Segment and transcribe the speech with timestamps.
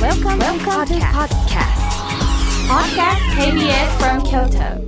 [0.00, 1.88] Welcome, Welcome to podcast.
[2.66, 4.80] Podcast KBS from Kyoto.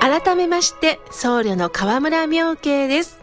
[0.00, 3.18] 改めまして、僧侶の河村明慶です。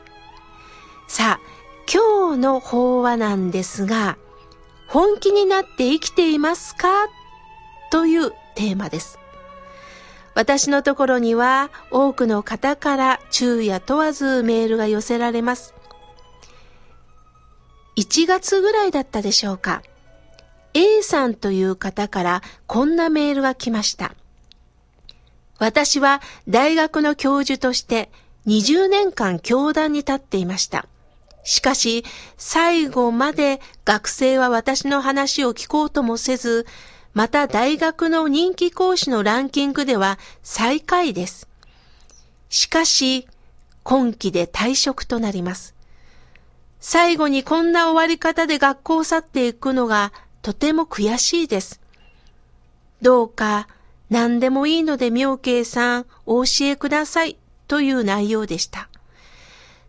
[1.07, 1.39] さあ、
[1.87, 4.17] 今日の法話なんですが、
[4.87, 6.87] 本気になって生きていますか？
[7.91, 9.20] というテーマです。
[10.33, 15.73] 私のところには多くの方から昼夜問わずメールが寄せられます。
[17.97, 19.81] 1月ぐらいだったでしょうか。
[20.73, 24.13] A さんという方からこんなメールが来ました。
[25.59, 28.09] 私は大学の教授として
[28.47, 30.87] 20年間教壇に立っていました。
[31.43, 32.03] しかし、
[32.37, 36.65] 最後まで学生は私の話を聞こうともせず、
[37.13, 41.47] また大学の人気講師のランキングでは最下位です。
[42.49, 43.27] しかし、
[43.83, 45.75] 今期で退職となります。
[46.79, 51.79] 最後にこんな終わり方で学校を去っていくのがとても悔しいです。
[53.01, 53.67] どうか
[54.09, 57.37] 何でもいいので妙慶さんお教えください
[57.67, 58.89] という内容でした。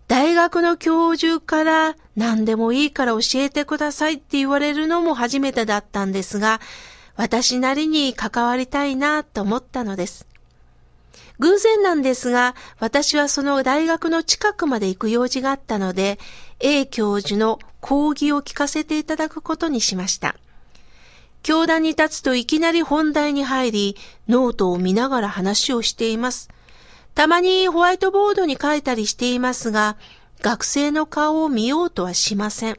[0.08, 6.60] 大学の教授から何でもいいから教えてくださいって言われるのも初めてだったんですが、
[7.16, 10.26] 私なりに関わりたいなと思ったのです。
[11.38, 16.18] 偶然なんですが、私はその大学の近くまで行く用事があったので、
[16.60, 20.36] A 教授の講義を聞かせていただくことにしました。
[21.42, 23.96] 教壇に立つといきなり本題に入り、
[24.28, 26.48] ノートを見ながら話をしています。
[27.14, 29.96] たまにホワイトボードに書いたりしていますが、
[30.40, 32.78] 学生の顔を見ようとはしません。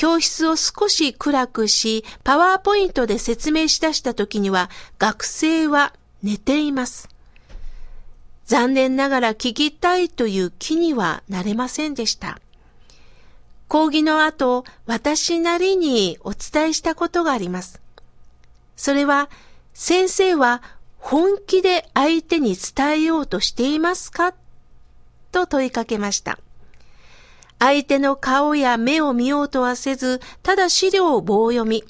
[0.00, 5.92] 教室を少し暗くし、パワーポイントで説明しだした時には、学生は
[6.22, 7.10] 寝ています。
[8.46, 12.40] 残念ながら聞きたいという気にはなれませんでした。
[13.68, 17.78] 講義の後、私なりにお伝えしたことがあります。
[18.78, 19.28] それは、
[19.74, 20.62] 先生は
[20.96, 24.32] 本気で相手に伝えようとしていますか？
[25.30, 26.38] と問いかけました。
[27.70, 31.84] 相手の顔や目を見ようとはせず、ただ資料を棒読み。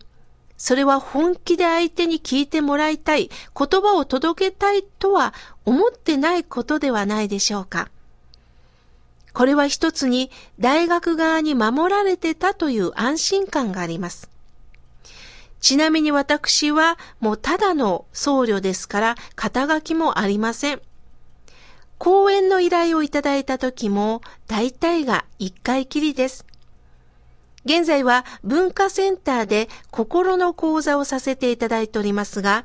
[0.58, 5.32] それは本気で相手に聞いてもらいたい、言葉を届けたいとは
[5.64, 7.88] 思ってないことではないでしょうか。
[9.32, 14.28] これは一つに大学側に守られてたという安心感があります。
[15.62, 20.82] ちなみに私はもうただの僧侶ですから肩書きもありません。
[22.00, 26.46] 講演の依頼をいただいた時も大体が一回きりです。
[27.66, 32.64] 現在は文化センターで心の講座をさせていただいておりますが、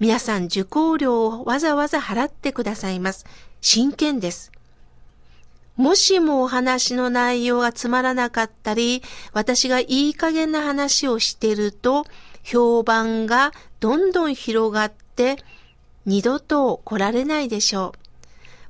[0.00, 3.24] 皆さん受講料をわざわざ払ってくださいます。
[3.62, 4.52] 真剣です。
[5.76, 9.02] もしもお話の内容がつまらなかったり、
[9.32, 12.04] 私がいい加減な話をしてると、
[12.42, 15.38] 評判がどんどん広がって、
[16.04, 18.03] 二度と来られないでしょう。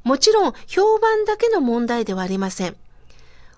[0.05, 2.77] もちろん、評判だけの問題ではありません。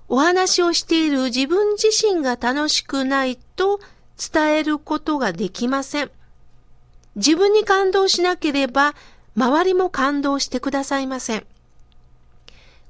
[0.09, 3.81] お話をしている自分自身が楽しくないと
[4.33, 6.11] 伝えることができません。
[7.17, 8.95] 自分に感動しなければ、
[9.37, 11.47] 周りも感動してくださいません。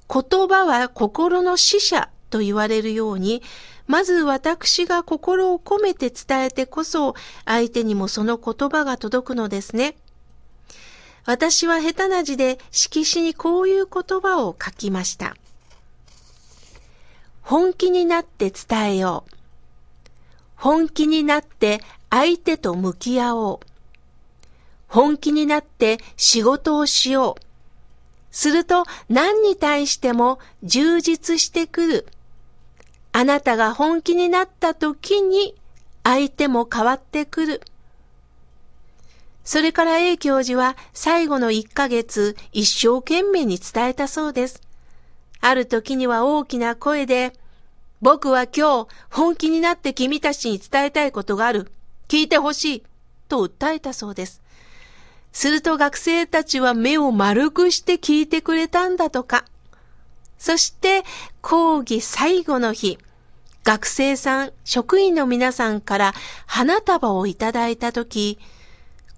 [0.08, 3.42] 言葉は心の使者と言われるように、
[3.86, 7.14] まず私が心を込めて伝えてこそ、
[7.46, 9.96] 相手にもその言葉が届くのですね。
[11.26, 15.36] 私は下手な字で色紙にこういう言葉を書きました。
[17.42, 19.32] 本気になって伝えよう。
[20.54, 23.66] 本気になって相手と向き合おう。
[24.88, 27.42] 本気になって仕事をしよう。
[28.30, 32.06] すると何に対しても充実してくる。
[33.12, 35.54] あなたが本気になった時に
[36.04, 37.62] 相手も変わってくる。
[39.46, 44.60] それから A 教授は最後の1ヶ月一生懸命に伝えたそうです。
[45.40, 47.32] ある時には大きな声で、
[48.02, 51.70] 僕は今日本気になって君たちに伝えたいことがある。
[52.08, 52.82] 聞いてほしい。
[53.28, 54.42] と訴えたそうです。
[55.30, 59.44] すると学生たちは目を丸くして聞いてくれたんだとか。
[60.38, 61.04] そして
[61.40, 62.98] 講義最後の日、
[63.62, 66.14] 学生さん、職員の皆さんから
[66.46, 68.40] 花束をいただいたとき、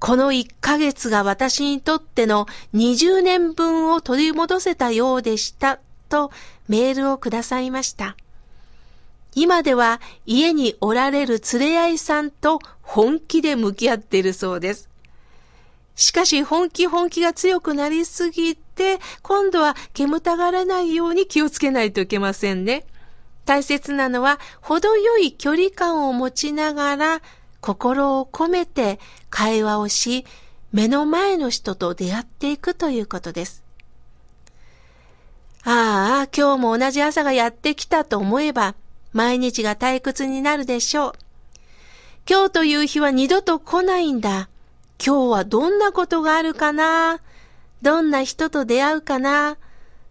[0.01, 6.31] この1ヶ月が私にとっての20年分を取り戻せたようでしたと
[6.69, 8.17] メールをくださいました。
[9.35, 14.89] 今では家におられる連れ合いさんと本気で向き合っているそうです。
[15.95, 22.85] しかし本気本気が強くなりすぎて、今度は煙たがらないように気をつけないといけませんね。
[23.45, 27.21] 大切なのは、程よい距離感を持ちながら、
[27.69, 28.99] 心を込めて
[29.29, 30.25] 会話をし、
[30.73, 33.63] 目の前の人と出会っていくということです。
[35.65, 38.75] ああ、今日も同じ朝がやってきたと思えば、
[39.13, 41.13] 毎日が退屈になるでしょう。
[42.27, 44.49] 今日という日は二度と来ないんだ。
[45.05, 47.21] 今日はどんなことがあるかな？
[47.83, 49.59] どんな人と出会うかな？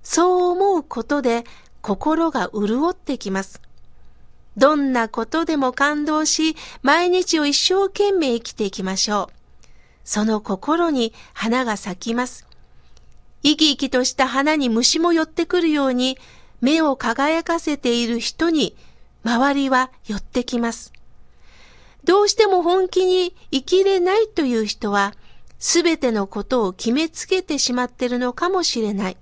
[0.03, 1.43] そう思うことで
[1.81, 3.61] 心が潤ってきます。
[4.57, 9.33] どんなことでも感動し、毎日を一生懸命生きていきましょう。
[10.03, 12.47] その心に花が咲きます。
[13.43, 16.17] 生き生きとした花に虫も寄ってくるように、
[16.59, 18.75] 目を輝かせている人に、
[19.23, 20.91] 周りは寄ってきます。
[22.03, 25.13] どうしても本気に生きれないという人は、
[25.59, 29.17] すべてのことを決めつけてしまっているのかもしれない。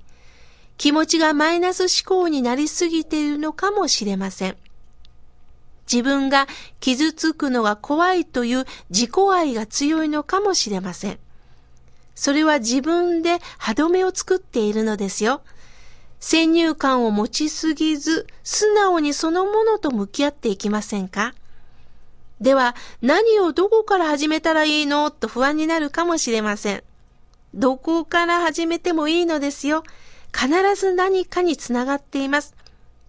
[0.78, 4.58] 気持ちがマイナス思考になりすぎているのかもしれません。
[5.92, 6.48] 自分が
[6.80, 11.20] 傷つくのが怖いという自己愛が強いのかもしれません。
[12.16, 15.42] それは自分で歯止めを作っているのですよ。
[16.20, 21.36] 先入観を持ちすぎず、素直にそのものと向き合っていきませんか？
[22.42, 25.12] では、何をどこから始めたらいいの？
[25.12, 26.84] と不安になるかもしれません。
[27.54, 29.84] どこから始めてもいいのですよ。
[30.34, 32.56] 必ず何かにつながっています。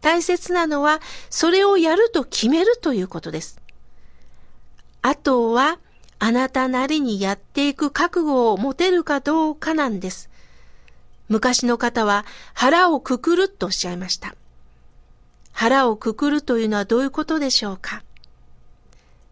[0.01, 1.01] 大切なのは、
[1.31, 3.61] それをやると決めるということです。
[5.03, 5.79] あとは、
[6.19, 10.31] あなたなりにやっていく覚悟を持てるかどうかなんです。
[11.29, 14.35] 昔の方は腹をくくるとおっしゃいました。
[15.53, 18.03] 腹をくくるというのはどういうことでしょうか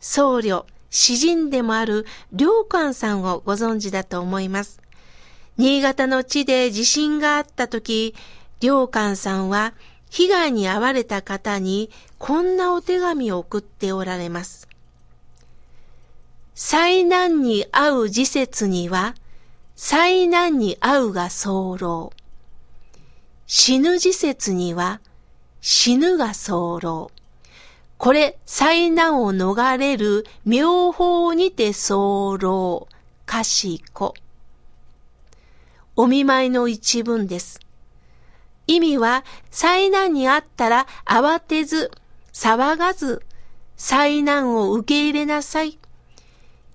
[0.01, 2.07] 僧侶、詩人でもある
[2.37, 4.81] 良寛さんをご存知だと思います。
[5.57, 8.15] 新潟の地で地震があった時、
[8.61, 9.75] 良寛さんは
[10.17, 14.69] 被害に遭われた方にこんなお手紙を送っておられます。
[16.55, 19.17] 災難に遭う時節には、
[19.75, 22.13] 災難に遭うが候。
[23.49, 25.01] 死ぬ時節には、
[25.61, 27.11] 死ぬが候。
[27.99, 32.87] これ、災難を逃れる妙法にて候。
[33.27, 34.15] かしこ。
[35.97, 37.64] お見舞いの一文です。
[38.67, 41.91] 意味は、災難にあったら慌てず、
[42.33, 43.23] 騒がず、
[43.77, 45.79] 災難を受け入れなさい。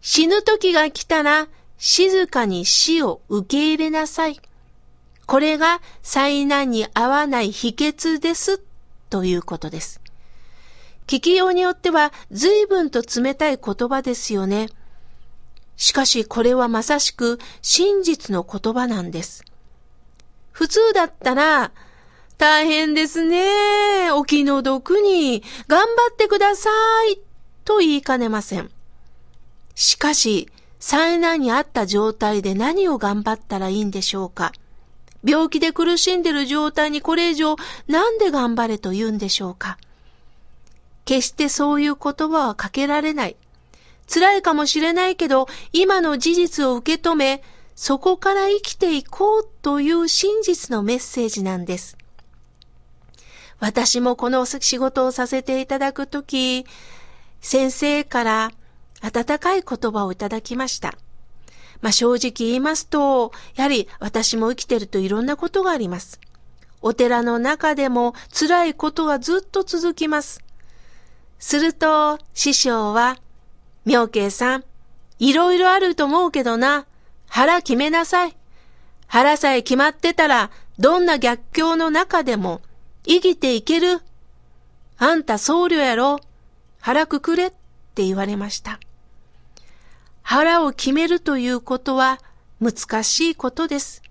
[0.01, 1.47] 死ぬ時が来たら、
[1.77, 4.39] 静かに死を受け入れなさい。
[5.25, 8.61] これが災難に合わない秘訣です、
[9.09, 10.01] ということです。
[11.07, 14.69] 聞きようによっては随分と冷たい言葉ですよね。
[15.75, 19.43] しかしこれはまさしく真実の言葉なんです。
[20.51, 21.71] 普通だったら、
[22.37, 24.11] 大変ですね。
[24.11, 26.69] お気の毒に、頑張ってくださ
[27.11, 27.19] い。
[27.65, 28.69] と言いかねません。
[29.75, 30.49] しかし、
[30.79, 34.53] 災難にあった状態で何を頑張ったらいいんでしょうか
[35.23, 37.57] 病気で苦しんでる状態にこれ以上
[37.87, 39.77] なんで頑張れと言うんでしょうか
[41.03, 43.35] 決してそういう言葉はかけられない。
[44.07, 47.43] 辛いかもしれないけど、今の事実を受け止め、
[47.81, 51.97] そこから生きていこうという真実のメッセージなんです。
[53.57, 56.65] 私もこの仕事をさせていただくとき、
[57.39, 58.51] 先生から
[58.99, 60.97] 温かい言葉をいただきました。
[61.79, 66.19] まあ、正直言いますと、やはり私も生きてるといろんなことがあります。
[66.81, 70.43] お寺の中でも辛いことがずっと続きます。
[71.39, 73.19] すると、師匠は、
[73.85, 74.65] 妙慶さん、
[75.19, 76.85] いろいろあると思うけどな。
[77.29, 78.35] 腹決めなさい。
[79.07, 82.61] 腹さえ決まってたら、どんな逆境の中でも
[83.07, 84.01] 生きていける。
[84.97, 86.19] あんた僧侶やろ。
[86.81, 87.49] 腹くくれっ
[87.95, 88.79] て言われました。
[90.21, 92.19] 腹を決めるということは
[92.59, 94.01] 難しいことです。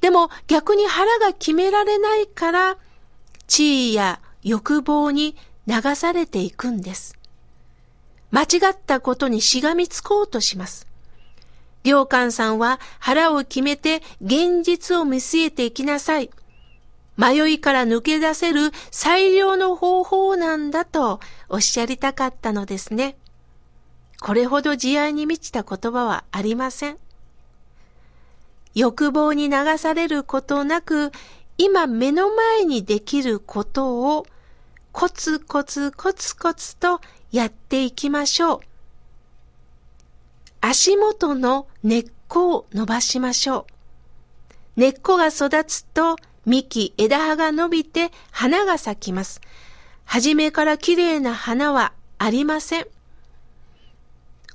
[0.00, 2.76] でも逆に腹が決められないから、
[3.46, 7.16] 地位や欲望に流されていくんです。
[8.30, 10.89] 間違ったことにしがみつこうとします。
[11.84, 16.30] 良寛さんは腹を決めて現実を見据えていきなさい。
[17.16, 23.16] 迷いから抜け出せる最良の方法なんだとおっしゃりたかったのですね。
[24.20, 26.98] これほど慈愛に満ちた言葉はありません。
[28.74, 31.10] 欲望に流されることなく、
[31.58, 34.26] 今目の前にできることを
[34.92, 37.00] コツコツコツコツと
[37.32, 38.69] やっていきましょう。
[40.60, 43.66] 足元の根っこを伸ばしましょ
[44.76, 44.80] う。
[44.80, 49.40] 根っこが育つと幹、枝葉が伸びて花が咲きます。
[50.04, 52.86] はじめから綺麗な花はありません。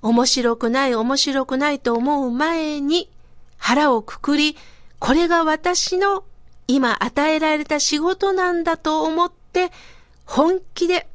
[0.02, 3.10] 面白くない面白くないと思う前に
[3.58, 4.56] 腹をくくり、
[5.00, 6.24] これが私の
[6.68, 9.72] 今与えられた仕事なんだと思って
[10.26, 11.08] 本気で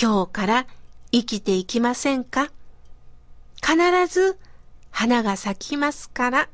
[0.00, 0.66] 今日から
[1.12, 2.50] 生きていきませんか？
[3.62, 3.76] 必
[4.06, 4.38] ず
[4.90, 6.48] 花が咲きますから。